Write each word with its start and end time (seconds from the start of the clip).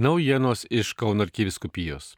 Naujienos 0.00 0.62
iš 0.70 0.94
Kauno 0.96 1.26
arkiviskupijos. 1.26 2.14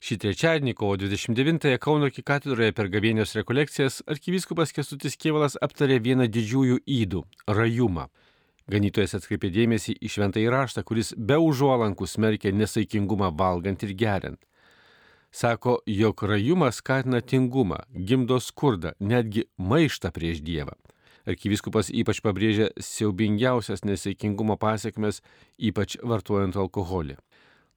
Šį 0.00 0.16
trečiadienį, 0.22 0.72
kovo 0.78 0.94
29-ąją 0.96 1.76
Kauno 1.76 2.06
arkikatedroje 2.08 2.72
per 2.72 2.86
gavėnios 2.88 3.34
rekolekcijas 3.36 3.98
arkivyskupas 4.08 4.72
Kestutis 4.72 5.18
Kievalas 5.20 5.58
aptarė 5.60 5.98
vieną 6.00 6.24
didžiųjų 6.32 6.78
įdų- 6.94 7.20
rajumą. 7.58 8.06
Ganytojas 8.72 9.12
atkreipė 9.18 9.50
dėmesį 9.58 9.98
į 10.00 10.08
šventą 10.14 10.40
įraštą, 10.40 10.82
kuris 10.88 11.12
be 11.18 11.36
užuolankų 11.36 12.08
smerkia 12.08 12.54
nesaikingumą 12.62 13.28
valgant 13.36 13.82
ir 13.82 13.92
geriant. 13.92 14.40
Sako, 15.30 15.82
jog 15.86 16.22
rajumas 16.22 16.80
skatina 16.80 17.20
tingumą, 17.20 17.84
gimdo 17.92 18.40
skurdą, 18.40 18.94
netgi 19.00 19.44
maištą 19.58 20.10
prieš 20.10 20.40
Dievą. 20.40 20.72
Arkivyskupas 21.28 21.90
ypač 21.92 22.22
pabrėžia 22.24 22.70
siaubingiausias 22.80 23.84
nesaikingumo 23.84 24.56
pasiekmes, 24.60 25.20
ypač 25.58 25.98
vartojant 26.00 26.56
alkoholį. 26.56 27.18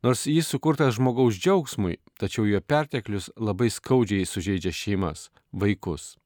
Nors 0.04 0.26
jis 0.28 0.50
sukurtas 0.52 0.98
žmogaus 0.98 1.38
džiaugsmui, 1.40 1.98
tačiau 2.20 2.44
jo 2.48 2.60
perteklius 2.60 3.30
labai 3.40 3.70
skaudžiai 3.72 4.28
sužeidžia 4.28 4.74
šeimas, 4.76 5.30
vaikus. 5.52 6.18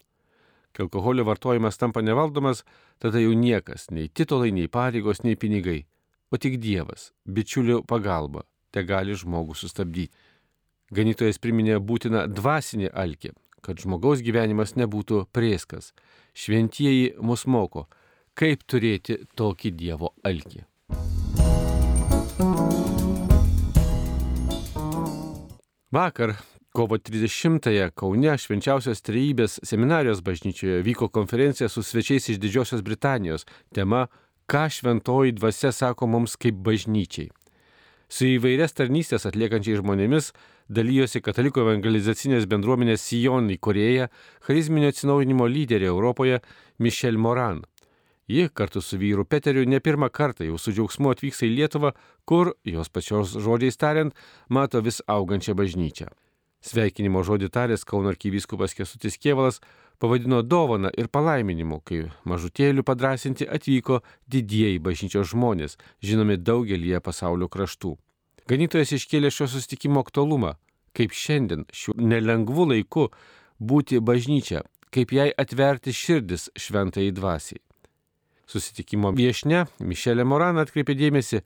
Kai 0.73 0.86
alkoholio 0.86 1.26
vartojimas 1.26 1.78
tampa 1.78 2.02
nevaldomas, 2.02 2.64
tada 3.02 3.22
jau 3.22 3.34
niekas, 3.38 3.90
nei 3.94 4.09
titulai, 4.09 4.50
nei 4.54 4.70
pareigos, 4.70 5.22
nei 5.26 5.38
pinigai, 5.38 5.84
o 6.34 6.38
tik 6.42 6.58
Dievas, 6.62 7.12
bičiulių 7.26 7.84
pagalba, 7.90 8.44
te 8.73 8.81
gali 8.86 9.14
žmogų 9.18 9.58
sustabdyti. 9.58 10.14
Ganytojas 10.94 11.38
priminė 11.44 11.78
būtiną 11.84 12.26
dvasinį 12.31 12.90
alkį, 12.94 13.34
kad 13.62 13.80
žmogaus 13.82 14.24
gyvenimas 14.26 14.76
nebūtų 14.78 15.26
prieskas. 15.34 15.94
Šventieji 16.38 17.16
mus 17.22 17.46
moko, 17.46 17.88
kaip 18.38 18.66
turėti 18.70 19.24
tokį 19.38 19.74
Dievo 19.78 20.14
alkį. 20.28 20.66
Vakar, 25.92 26.36
kovo 26.76 26.98
30-ąją 27.00 27.90
Kaune 27.96 28.36
švenčiausios 28.38 29.02
trejybės 29.02 29.58
seminarijos 29.66 30.20
bažnyčioje 30.22 30.84
vyko 30.86 31.08
konferencija 31.09 31.70
su 31.72 31.81
svečiais 31.84 32.30
iš 32.30 32.38
Didžiosios 32.44 32.84
Britanijos. 32.86 33.48
Tema- 33.74 34.08
ką 34.52 34.68
šventoji 34.70 35.31
dvasia 35.40 35.72
sako 35.72 36.08
mums 36.08 36.36
kaip 36.36 36.56
bažnyčiai. 36.56 37.31
Su 38.08 38.23
įvairias 38.23 38.72
tarnystės 38.72 39.25
atliekančiais 39.27 39.81
žmonėmis 39.81 40.31
dalyjosi 40.72 41.19
katalikų 41.23 41.63
evangelizacinės 41.66 42.45
bendruomenės 42.47 43.03
Sijon 43.03 43.50
įkorėja, 43.52 44.08
charizminio 44.47 44.91
atsinaujinimo 44.94 45.47
lyderė 45.52 45.89
Europoje 45.91 46.39
Michelle 46.80 47.19
Moran. 47.19 47.66
Ji 48.28 48.47
kartu 48.53 48.81
su 48.83 49.00
vyru 49.00 49.23
Peteriu 49.23 49.67
ne 49.67 49.80
pirmą 49.80 50.09
kartą 50.11 50.47
jau 50.47 50.59
su 50.59 50.72
džiaugsmu 50.75 51.11
atvyksta 51.11 51.47
į 51.47 51.53
Lietuvą, 51.55 51.94
kur, 52.28 52.53
jos 52.67 52.91
pačios 52.91 53.35
žodžiais 53.44 53.80
tariant, 53.80 54.16
mato 54.47 54.83
vis 54.83 55.00
augančią 55.08 55.55
bažnyčią. 55.55 56.11
Sveikinimo 56.66 57.22
žodį 57.23 57.50
taręs 57.53 57.86
Kauno 57.88 58.09
arkivyskupas 58.11 58.73
Kesutis 58.77 59.17
Kievalas 59.22 59.61
pavadino 60.00 60.41
dovana 60.41 60.91
ir 60.97 61.08
palaiminimu, 61.08 61.80
kai 61.86 62.08
mažutėlių 62.25 62.83
padrasinti 62.86 63.47
atvyko 63.50 64.02
didieji 64.30 64.81
bažnyčios 64.83 65.31
žmonės, 65.33 65.78
žinomi 66.03 66.38
daugelie 66.38 67.00
pasaulio 67.02 67.50
kraštų. 67.50 67.95
Ganytojas 68.47 68.94
iškėlė 68.95 69.31
šio 69.33 69.50
sustikimo 69.52 70.02
aktualumą, 70.05 70.55
kaip 70.97 71.13
šiandien 71.13 71.66
šiuo 71.73 71.97
nelengvu 72.00 72.67
laiku 72.72 73.09
būti 73.59 74.00
bažnyčia, 74.00 74.63
kaip 74.94 75.13
jai 75.13 75.30
atverti 75.30 75.94
širdis 75.94 76.50
šventai 76.58 77.09
dvasiai. 77.11 77.61
Susitikimo 78.47 79.11
viešne 79.11 79.66
Mišelė 79.83 80.23
Moran 80.23 80.61
atkreipė 80.61 80.95
dėmesį, 80.95 81.41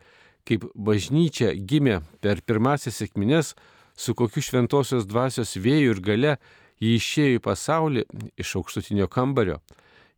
kaip 0.45 0.67
bažnyčia 0.75 1.55
gimė 1.55 2.01
per 2.21 2.43
pirmasis 2.45 2.99
sėkmines, 3.01 3.55
su 3.95 4.15
kokiu 4.15 4.43
šventosios 4.43 5.07
dvasios 5.07 5.55
vėjų 5.57 5.95
ir 5.95 6.01
gale 6.01 6.35
jį 6.81 6.95
išėjo 6.97 7.37
į 7.39 7.43
pasaulį 7.45 8.05
iš 8.41 8.55
aukštutinio 8.59 9.07
kambario. 9.11 9.59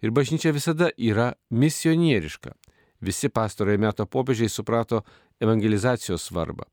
Ir 0.03 0.11
bažnyčia 0.11 0.51
visada 0.51 0.91
yra 0.97 1.33
misionieriška. 1.49 2.53
Visi 3.03 3.29
pastarojo 3.29 3.79
meto 3.79 4.05
popiežiai 4.05 4.51
suprato 4.51 5.03
evangelizacijos 5.43 6.29
svarbą. 6.29 6.67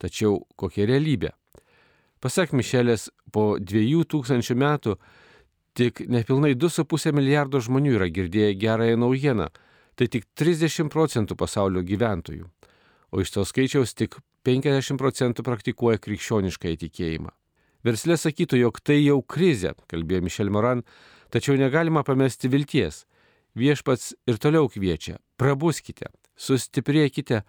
Tačiau 0.00 0.42
kokia 0.56 0.86
realybė? 0.88 1.32
Pasak 2.20 2.52
Mišelės, 2.56 3.10
po 3.32 3.56
dviejų 3.60 4.04
tūkstančių 4.08 4.56
metų 4.56 4.96
tik 5.76 6.00
nepilnai 6.08 6.54
2,5 6.56 7.12
milijardo 7.12 7.60
žmonių 7.60 7.96
yra 7.98 8.08
girdėję 8.08 8.54
gerąją 8.56 8.96
naujieną, 9.00 9.48
tai 9.96 10.08
tik 10.08 10.24
30 10.36 10.88
procentų 10.92 11.36
pasaulio 11.36 11.84
gyventojų, 11.84 12.48
o 13.12 13.20
iš 13.20 13.34
to 13.36 13.44
skaičiaus 13.44 13.92
tik 13.96 14.16
50 14.46 15.00
procentų 15.00 15.42
praktikuoja 15.46 15.98
krikščionišką 16.02 16.70
įtikėjimą. 16.76 17.32
Verslė 17.86 18.16
sakytų, 18.18 18.60
jog 18.62 18.80
tai 18.82 19.00
jau 19.00 19.20
krizė, 19.22 19.74
kalbėjo 19.90 20.24
Mišel 20.26 20.50
Moran, 20.54 20.82
tačiau 21.34 21.58
negalima 21.58 22.02
pamesti 22.06 22.50
vilties. 22.50 23.04
Viešpats 23.56 24.12
ir 24.28 24.38
toliau 24.42 24.68
kviečia, 24.68 25.16
prabuskite, 25.40 26.10
sustiprėkite, 26.36 27.40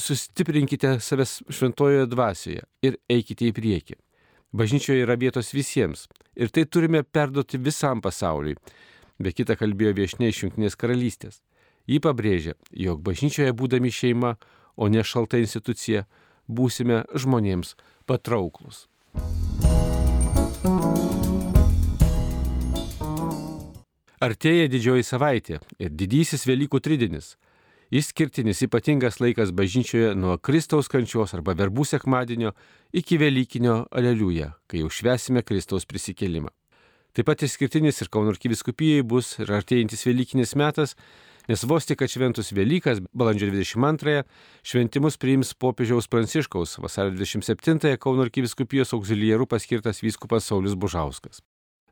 sustiprinkite 0.00 0.96
savęs 1.00 1.40
šventojoje 1.52 2.06
dvasioje 2.12 2.64
ir 2.86 2.98
eikite 3.12 3.50
į 3.50 3.56
priekį. 3.56 3.98
Bažnyčioje 4.56 5.04
yra 5.04 5.16
vietos 5.20 5.52
visiems 5.52 6.06
ir 6.36 6.52
tai 6.54 6.64
turime 6.64 7.02
perduoti 7.02 7.60
visam 7.60 8.00
pasauliui. 8.00 8.56
Be 9.18 9.32
kita 9.32 9.56
kalbėjo 9.56 9.94
viešne 9.96 10.30
iš 10.30 10.44
Junktinės 10.44 10.76
karalystės. 10.76 11.40
Ji 11.86 12.00
pabrėžė, 12.02 12.56
jog 12.72 13.02
bažnyčioje 13.04 13.52
būdami 13.56 13.92
šeima, 13.92 14.36
o 14.76 14.88
ne 14.88 15.02
šalta 15.04 15.40
institucija, 15.40 16.04
būsime 16.46 17.04
žmonėms 17.16 17.74
patrauklus. 18.06 18.86
Artėja 24.16 24.70
didžioji 24.72 25.04
savaitė 25.04 25.58
ir 25.78 25.90
didysis 25.92 26.46
Velykų 26.48 26.80
tridinis. 26.80 27.34
Išskirtinis 27.94 28.64
ypatingas 28.66 29.20
laikas 29.20 29.52
bažnyčioje 29.54 30.14
nuo 30.18 30.38
Kristaus 30.42 30.88
kančios 30.90 31.36
arba 31.36 31.54
verbų 31.54 31.84
sekmadienio 31.86 32.50
iki 32.96 33.18
Velykinio 33.20 33.84
aleliuja, 33.94 34.54
kai 34.66 34.80
jau 34.80 34.90
švesime 34.90 35.44
Kristaus 35.46 35.86
prisikelimą. 35.86 36.50
Taip 37.14 37.28
pat 37.30 37.44
išskirtinis 37.46 38.02
ir 38.02 38.10
Kauno 38.12 38.32
arkiviskupijai 38.34 39.04
bus 39.06 39.36
ir 39.38 39.52
artėjantis 39.54 40.02
Velykinis 40.08 40.56
metas, 40.58 40.96
nes 41.48 41.64
vos 41.64 41.88
tik 41.88 42.02
atšventus 42.06 42.52
Velykas, 42.56 43.02
balandžio 43.16 43.50
22-ąją, 43.52 44.22
šventimus 44.66 45.18
priims 45.22 45.54
popiežiaus 45.54 46.08
Pranciškaus, 46.12 46.78
vasario 46.82 47.16
27-ąją 47.18 47.98
Kauno 48.02 48.26
arkiviskupijos 48.26 48.94
auxiliarų 48.96 49.48
paskirtas 49.50 50.02
vyskupas 50.04 50.48
Saulis 50.48 50.74
Bužauskas. 50.74 51.42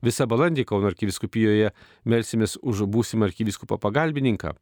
Visą 0.05 0.27
balandį 0.29 0.67
Kauno 0.69 0.91
arkiviskupijoje 0.91 1.71
melsimės 2.05 2.59
už 2.63 2.87
būsimą 2.91 3.31
arkiviskupą 3.31 3.79
pagalbininką 3.81 4.57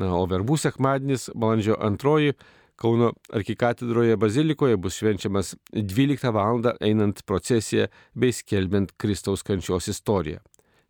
Na, 0.00 0.10
o 0.18 0.26
verbų 0.26 0.58
sekmadienis, 0.58 1.30
balandžio 1.34 1.78
antroji, 1.82 2.34
Kauno 2.74 3.12
arkikatedroje 3.30 4.16
bazilikoje 4.18 4.74
bus 4.82 4.96
švenčiamas 4.98 5.52
12 5.70 6.32
val. 6.34 6.58
einant 6.82 7.22
procesiją 7.22 7.86
bei 8.18 8.32
skelbiant 8.34 8.90
Kristaus 8.98 9.46
kančios 9.46 9.86
istoriją. 9.86 10.40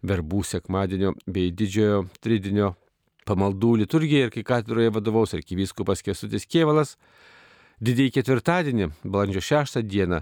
Verbų 0.01 0.41
sekmadienio 0.49 1.13
bei 1.27 1.53
didžiojo 1.53 2.07
tridinio 2.25 2.73
pamaldų 3.29 3.75
liturgijai 3.83 4.29
arkikatedroje 4.29 4.93
vadovaus 4.95 5.35
arkivyskupas 5.37 6.05
Kesutis 6.05 6.47
Kievalas. 6.47 6.97
Didįjį 7.85 8.13
ketvirtadienį, 8.19 8.91
balandžio 9.03 9.43
6 9.43 9.83
dieną, 9.83 10.21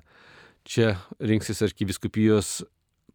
čia 0.65 0.95
rinksis 1.21 1.61
arkiviskupijos 1.67 2.62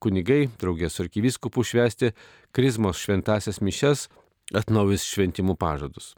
kunigai, 0.04 0.46
draugės 0.62 0.98
su 0.98 1.06
arkivyskupu 1.08 1.66
švesti 1.66 2.14
Krizmos 2.56 3.02
šventasias 3.02 3.60
mišes 3.66 4.08
atnaujus 4.56 5.08
šventimų 5.08 5.58
pažadus. 5.60 6.14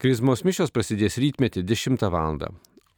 Krizmos 0.00 0.46
mišios 0.48 0.72
prasidės 0.72 1.18
rytmetį 1.20 1.62
10 1.68 2.06
val. 2.08 2.40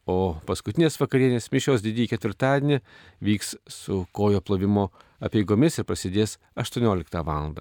O 0.06 0.34
paskutinės 0.46 0.98
vakarienės 0.98 1.50
mišios 1.54 1.82
didįjį 1.82 2.12
ketvirtadienį 2.14 2.80
vyks 3.22 3.56
su 3.70 4.04
kojo 4.14 4.42
plovimo 4.42 4.88
apieigomis 5.22 5.78
ir 5.78 5.86
prasidės 5.86 6.38
18 6.58 7.22
val. 7.26 7.54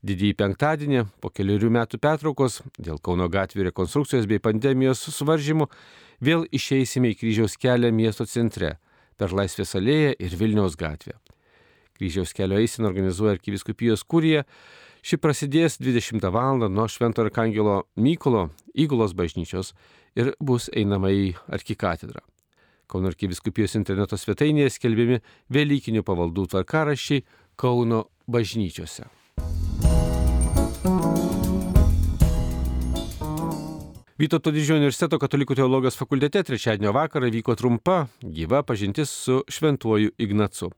Didįjį 0.00 0.36
penktadienį 0.40 1.04
po 1.20 1.28
keliarių 1.28 1.70
metų 1.76 2.00
pertraukos 2.00 2.60
dėl 2.80 3.00
Kauno 3.04 3.28
gatvių 3.28 3.66
rekonstrukcijos 3.68 4.28
bei 4.30 4.40
pandemijos 4.40 5.02
suvaržymų 5.12 5.66
vėl 6.24 6.46
išeisime 6.56 7.12
į 7.12 7.18
kryžiaus 7.20 7.58
kelią 7.60 7.92
miesto 7.92 8.24
centre 8.24 8.78
per 9.20 9.34
Laisvės 9.36 9.76
alėją 9.76 10.14
ir 10.16 10.36
Vilniaus 10.40 10.78
gatvę. 10.80 11.18
Kryžiaus 12.00 12.32
kelio 12.32 12.56
eisin 12.56 12.88
organizuoja 12.88 13.36
arkiviskupijos 13.36 14.06
kūrija 14.08 14.46
Ši 15.00 15.16
prasidės 15.16 15.78
20 15.80 16.26
val. 16.28 16.66
nuo 16.68 16.84
Švento 16.88 17.24
Arkangelo 17.24 17.86
Mykolo 17.96 18.50
įgulos 18.76 19.14
bažnyčios 19.16 19.72
ir 20.14 20.34
bus 20.40 20.68
einama 20.76 21.08
į 21.08 21.30
arkikatedrą. 21.48 22.20
Kauno 22.90 23.08
arkiviskupijos 23.08 23.78
interneto 23.78 24.18
svetainėje 24.20 24.74
skelbiami 24.76 25.22
Velykinių 25.48 26.04
pavaldų 26.04 26.50
tvarkaraščiai 26.52 27.24
Kauno 27.56 28.10
bažnyčiose. 28.28 29.08
Vytauto 34.20 34.50
didžiojo 34.52 34.82
universiteto 34.82 35.16
katalikų 35.16 35.54
teologijos 35.56 35.94
fakultete 35.96 36.42
trečiadienio 36.44 36.90
vakarą 36.92 37.30
vyko 37.32 37.54
trumpa, 37.56 38.02
gyva 38.20 38.58
pažintis 38.68 39.08
su 39.08 39.38
šventuoju 39.48 40.10
Ignacu. 40.20 40.68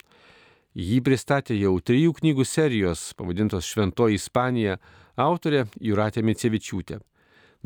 Jį 0.78 1.00
pristatė 1.02 1.56
jau 1.58 1.72
trijų 1.82 2.12
knygų 2.20 2.46
serijos, 2.46 3.02
pavadintos 3.18 3.66
Šventoji 3.66 4.20
Ispanija, 4.20 4.76
autorė 5.18 5.64
Juratė 5.82 6.22
Micevičiūtė. 6.22 7.00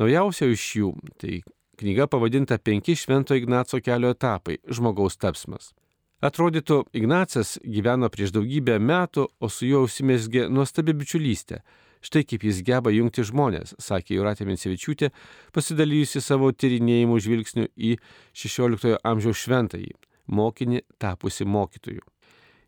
Naujausia 0.01 0.49
iš 0.49 0.65
jų- 0.79 0.95
tai 1.21 1.43
knyga 1.77 2.07
pavadinta 2.09 2.57
Penki 2.57 2.97
Švento 2.97 3.37
Ignaco 3.37 3.77
kelio 3.77 4.15
etapai- 4.17 4.57
žmogaus 4.77 5.21
tapsmas. 5.21 5.75
Atrodytų, 6.23 6.87
Ignacas 6.95 7.59
gyveno 7.61 8.09
prieš 8.09 8.33
daugybę 8.33 8.81
metų, 8.81 9.29
o 9.41 9.49
su 9.51 9.67
juo 9.67 9.85
užsimesgė 9.85 10.49
nuostabi 10.49 10.95
bičiulystė. 10.95 11.61
Štai 12.07 12.23
kaip 12.23 12.45
jis 12.47 12.61
geba 12.63 12.93
jungti 12.95 13.25
žmonės, 13.27 13.75
sakė 13.83 14.21
Juratė 14.21 14.47
Mincevičiūtė, 14.47 15.09
pasidalijusi 15.57 16.23
savo 16.23 16.53
tyrinėjimų 16.55 17.17
žvilgsniu 17.25 17.67
į 17.75 17.97
XVI 18.31 19.01
amžiaus 19.03 19.41
šventąjį, 19.43 19.97
mokinį 20.31 20.85
tapusi 21.03 21.49
mokytoju. 21.51 22.05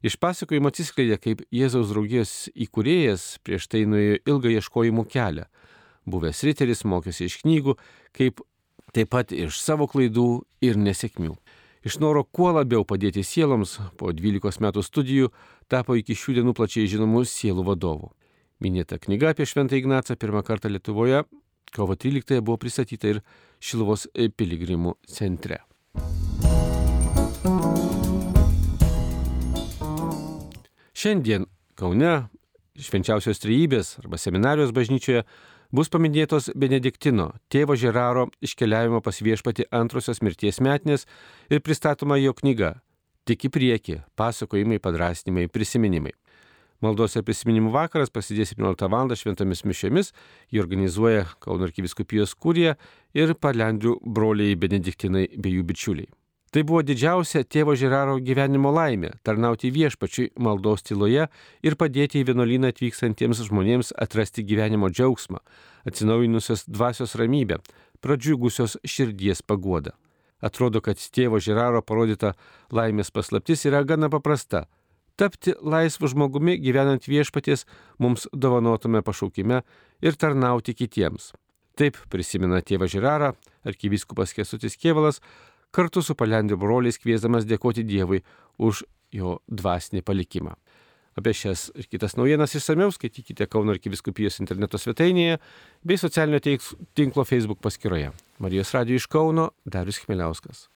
Iš 0.02 0.16
pasakojimo 0.22 0.72
atsiskleidė, 0.72 1.20
kaip 1.22 1.44
Jėzaus 1.54 1.92
draugijos 1.92 2.34
įkūrėjas 2.54 3.28
prieš 3.46 3.70
tai 3.70 3.84
nuėjo 3.86 4.18
ilgą 4.30 4.52
ieškojimų 4.58 5.06
kelią. 5.10 5.46
Buvęs 6.08 6.42
riteris 6.46 6.84
mokėsi 6.86 7.26
iš 7.26 7.40
knygų, 7.44 7.76
kaip 8.18 8.42
taip 8.94 9.10
pat 9.14 9.34
iš 9.34 9.58
savo 9.62 9.86
klaidų 9.90 10.28
ir 10.64 10.78
nesėkmių. 10.78 11.34
Iš 11.86 12.00
noro 12.02 12.24
kuo 12.24 12.50
labiau 12.54 12.82
padėti 12.86 13.22
sieloms, 13.22 13.78
po 13.98 14.10
12 14.10 14.62
metų 14.66 14.82
studijų 14.82 15.30
tapo 15.70 15.94
iki 15.98 16.18
šių 16.18 16.40
dienų 16.40 16.58
plačiai 16.58 16.90
žinomų 16.90 17.26
sielų 17.26 17.66
vadovų. 17.70 18.16
Minėta 18.58 18.96
knyga 18.98 19.30
apie 19.30 19.46
Šventą 19.46 19.76
Ignacą 19.78 20.16
pirmą 20.18 20.42
kartą 20.42 20.68
Lietuvoje 20.68 21.22
kovo 21.70 21.94
13 21.94 22.40
buvo 22.40 22.56
pristatyta 22.58 23.12
ir 23.12 23.20
Šilvos 23.62 24.08
piligrimų 24.14 24.96
centre. 25.06 25.60
Šiandien 30.98 31.46
Kaune 31.78 32.14
švenčiausios 32.78 33.38
trejybės 33.42 33.92
arba 34.02 34.18
seminarijos 34.18 34.74
bažnyčioje 34.74 35.22
bus 35.70 35.90
paminėtos 35.92 36.50
Benediktino, 36.58 37.30
tėvo 37.52 37.76
Žeraro 37.78 38.26
iškeliavimo 38.42 38.98
pas 39.04 39.22
viešpati 39.22 39.68
antrosios 39.70 40.18
mirties 40.22 40.58
metinės 40.58 41.06
ir 41.50 41.62
pristatoma 41.62 42.18
jo 42.18 42.34
knyga 42.34 42.74
Tik 43.28 43.44
į 43.44 43.48
priekį- 43.52 43.94
pasakojimai, 44.18 44.78
padrasnimai, 44.80 45.50
prisiminimai. 45.52 46.14
Maldos 46.78 47.16
ir 47.18 47.24
prisiminimų 47.26 47.72
vakaras 47.74 48.12
prasidės 48.14 48.52
17 48.52 48.86
val. 48.92 49.10
šventomis 49.18 49.64
mišiomis, 49.66 50.12
jį 50.54 50.60
organizuoja 50.62 51.24
Kauno 51.42 51.66
arkiviskupijos 51.66 52.36
kūrija 52.38 52.76
ir 53.18 53.34
palendrių 53.34 53.96
broliai 54.06 54.54
Benediktinai 54.54 55.26
bei 55.34 55.56
jų 55.56 55.66
bičiuliai. 55.66 56.06
Tai 56.54 56.62
buvo 56.64 56.84
didžiausia 56.86 57.42
tėvo 57.44 57.74
Žiraro 57.76 58.14
gyvenimo 58.24 58.70
laimė- 58.72 59.10
tarnauti 59.26 59.72
viešpačiui 59.74 60.30
maldos 60.38 60.82
tyloje 60.86 61.26
ir 61.62 61.74
padėti 61.74 62.22
į 62.22 62.30
vienuolyną 62.30 62.70
atvykstantiems 62.70 63.42
žmonėms 63.50 63.92
atrasti 63.98 64.46
gyvenimo 64.46 64.88
džiaugsmą, 64.88 65.42
atsinaujinusios 65.84 66.64
dvasios 66.64 67.16
ramybę, 67.16 67.58
pradžiugusios 68.00 68.78
širdies 68.86 69.42
paguodą. 69.42 69.90
Atrodo, 70.40 70.80
kad 70.80 70.96
tėvo 70.96 71.40
Žiraro 71.42 71.82
parodyta 71.82 72.34
laimės 72.70 73.10
paslaptis 73.10 73.66
yra 73.66 73.82
gana 73.84 74.08
paprasta- 74.08 74.66
tapti 75.18 75.54
laisvu 75.58 76.08
žmogumi 76.12 76.56
gyvenant 76.62 77.04
viešpaties 77.10 77.66
mums 77.98 78.28
dovanotame 78.32 79.02
pašaukime 79.02 79.62
ir 80.02 80.16
tarnauti 80.16 80.76
kitiems. 80.78 81.32
Taip 81.78 81.98
prisimena 82.10 82.62
tėvą 82.62 82.88
Žirarą 82.90 83.32
arkivyskupas 83.68 84.34
Kesutis 84.34 84.78
Kievalas, 84.78 85.20
kartu 85.74 86.02
su 86.02 86.16
palendrių 86.18 86.58
broliais 86.58 86.98
kviesdamas 86.98 87.46
dėkoti 87.46 87.84
Dievui 87.86 88.24
už 88.58 88.82
jo 89.14 89.38
dvasinį 89.46 90.02
palikimą. 90.06 90.56
Apie 91.18 91.34
šias 91.34 91.68
ir 91.74 91.88
kitas 91.90 92.14
naujienas 92.14 92.54
išsameu 92.54 92.92
skaitykite 92.94 93.48
Kauno 93.50 93.74
arkiviskupijos 93.74 94.38
interneto 94.38 94.78
svetainėje 94.78 95.40
bei 95.82 95.98
socialinio 95.98 96.58
tinklo 96.94 97.26
Facebook 97.26 97.62
paskyroje. 97.64 98.12
Marijos 98.38 98.74
radio 98.76 98.98
iš 98.98 99.10
Kauno 99.10 99.50
Darius 99.66 99.98
Chmeliauskas. 100.04 100.68